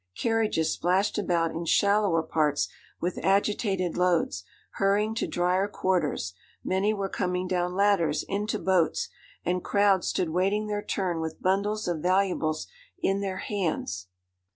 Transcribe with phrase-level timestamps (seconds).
[0.17, 2.67] Carriages splashed about in shallower parts
[2.99, 4.43] with agitated loads,
[4.79, 9.09] hurrying to drier quarters; many were coming down ladders into boats,
[9.45, 12.65] and crowds stood waiting their turn with bundles of valuables
[12.97, 14.07] in their hands.